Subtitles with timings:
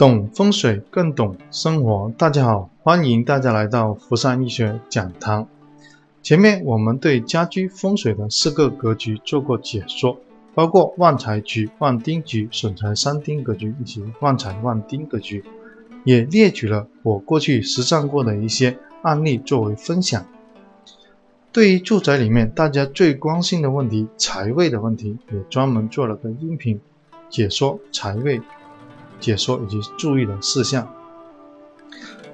[0.00, 2.10] 懂风水更懂生活。
[2.16, 5.46] 大家好，欢迎大家来到福山易学讲堂。
[6.22, 10.16] 前面我们对家居风水的四个格局做过解说，
[10.54, 15.44] 包括旺财局、旺丁局、损财三丁格局以及旺财旺丁格局，
[16.04, 20.24] 也列举了我过去实战过的一些案例作为分享。
[21.52, 26.80] 对于住宅里面大家最关心的问题财位的问题，也专门做了个音频
[27.28, 28.40] 解说财位。
[29.20, 30.92] 解说以及注意的事项。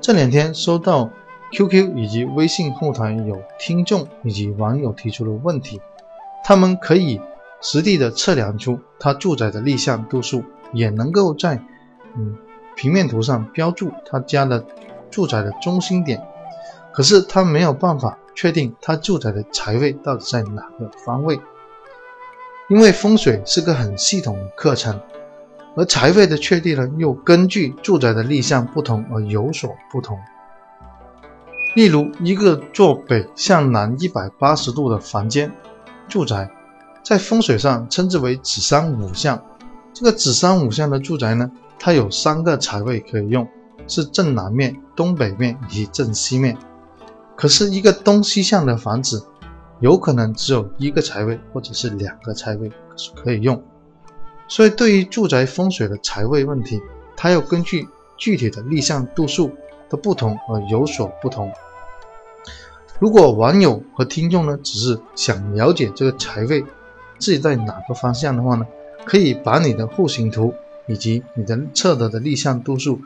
[0.01, 1.11] 这两天收到
[1.53, 5.81] QQ 以及微信后台有听众以及网友提出的问题，
[6.45, 7.21] 他们可以
[7.61, 11.61] 实地的测量出他住宅的立向度数，也能够在
[12.15, 12.37] 嗯
[12.77, 14.65] 平面图上标注他家的
[15.11, 16.25] 住宅的中心点，
[16.93, 21.41] 可是他没有办法确定他住宅的财位到底在哪个方位，
[22.69, 25.01] 因为风水是个很系统的课程。
[25.77, 30.19] 而财位的确定呢，又根据住宅的立向不同而有所不同。
[31.75, 35.53] 例如，一个坐北向南一百八十度的房间
[36.09, 36.51] 住宅，
[37.03, 39.45] 在风水上称之为子山五向。
[39.93, 43.47] 这个子山五向的住宅呢，它有三个财位可以用，
[43.87, 46.57] 是正南面、东北面以及正西面。
[47.37, 49.27] 可是，一个东西向的房子，
[49.81, 53.63] 有可能只有一个财位或者是两个财位是可以用。
[54.49, 56.81] 所以，对于住宅风水的财位问题，
[57.17, 59.51] 它要根据具体的立向度数
[59.91, 61.53] 的不同而有所不同。
[62.99, 66.63] 如果网友和听众呢，只是想了解这个财位
[67.19, 68.67] 自己在哪个方向的话呢，
[69.05, 70.55] 可以把你的户型图
[70.87, 73.01] 以及你的测得的立向度数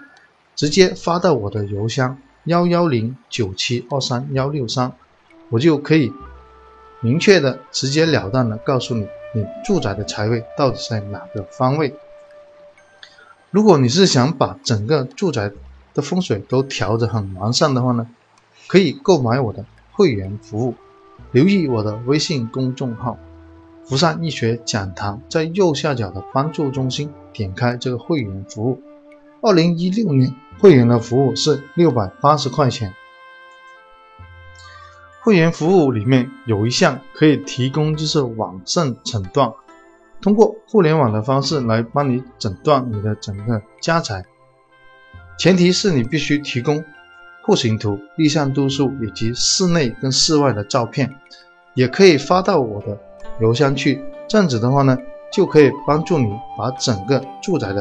[0.55, 4.93] 直接发到我的邮箱幺幺零九七二三幺六三，
[5.49, 6.13] 我就可以
[7.01, 9.09] 明确的、直截了当的告诉你。
[9.33, 11.95] 你住宅的财位到底在哪个方位？
[13.51, 15.51] 如果你是想把整个住宅
[15.95, 18.09] 的风水都调得很完善的话呢，
[18.67, 20.75] 可以购买我的会员服务，
[21.33, 23.19] 留意我的微信公众号
[23.85, 28.81] “福善易学讲堂”，在右下角的帮助中心点开这个会员服务。
[29.43, 32.95] 二零一六年会员的服务是六百八十块钱。
[35.31, 39.53] 会员服务里面有一项可以提供，就是网上诊断，
[40.21, 44.25] 通过互联网的方式来帮你诊断你的整个家宅，
[45.39, 46.85] 前提是你必须提供
[47.45, 51.15] 户型图、立向度数以及室内跟室外的照片，
[51.75, 52.99] 也可以发到我的
[53.41, 54.03] 邮箱去。
[54.27, 54.99] 这样子的话呢，
[55.33, 56.27] 就可以帮助你
[56.59, 57.81] 把整个住宅的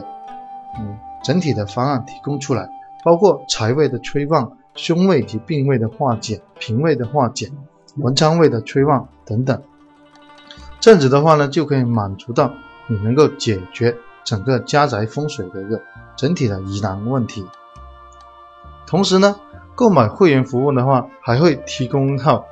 [0.77, 2.69] 嗯整体的方案提供出来，
[3.03, 4.55] 包括财位的催旺。
[4.75, 7.51] 凶位及病位的化解，平位的化解，
[7.95, 9.61] 文昌位的催旺等等，
[10.79, 12.51] 这样子的话呢，就可以满足到
[12.87, 15.81] 你能够解决整个家宅风水的一个
[16.15, 17.45] 整体的疑难问题。
[18.85, 19.35] 同时呢，
[19.75, 22.45] 购买会员服务的话，还会提供一套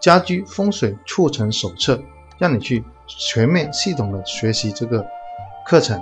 [0.00, 2.00] 家居风水促成手册，
[2.38, 5.06] 让你去全面系统的学习这个
[5.66, 6.00] 课程。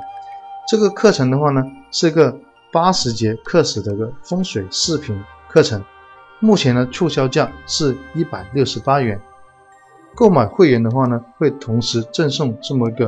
[0.69, 2.38] 这个课程的话呢，是个
[2.72, 5.22] 八十节课时的一个风水视频。
[5.48, 5.84] 课程
[6.42, 9.20] 目前的促销价是一百六十八元，
[10.12, 13.06] 购买会员的话呢，会同时赠送这么一个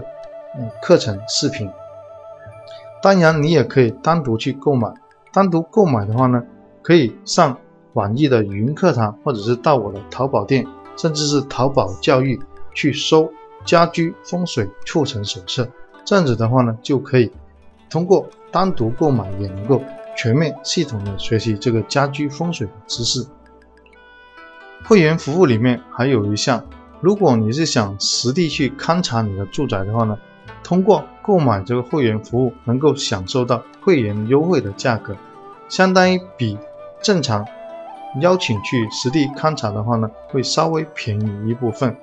[0.56, 1.68] 嗯课程视频。
[3.02, 4.88] 当然，你也可以单独去购买。
[5.32, 6.44] 单独购买的话呢，
[6.80, 7.58] 可以上
[7.94, 10.64] 网易的云课堂，或者是到我的淘宝店，
[10.96, 12.40] 甚至是淘宝教育
[12.72, 13.28] 去搜
[13.66, 15.68] “家居风水促成手册”。
[16.06, 17.32] 这样子的话呢，就可以
[17.90, 19.82] 通过单独购买也能够。
[20.16, 23.26] 全面系统的学习这个家居风水的知识。
[24.84, 26.64] 会员服务里面还有一项，
[27.00, 30.18] 如果你是想实地去勘察你的住宅的话呢，
[30.62, 35.16] 通过购买这个会员服务，能够享受到会员优惠的价格，
[35.68, 36.58] 相当于比
[37.02, 37.46] 正常
[38.20, 41.96] 邀请去实地勘察的话呢，会稍微便宜一部分。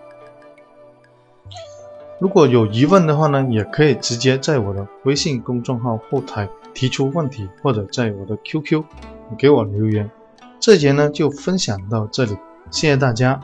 [2.19, 6.49] 如果有疑问的话呢，也可以直接在我的微信公众号后台。
[6.73, 8.83] 提出问题或者在我的 QQ
[9.37, 10.09] 给我留言，
[10.59, 12.37] 这节呢就分享到这里，
[12.69, 13.41] 谢谢大家。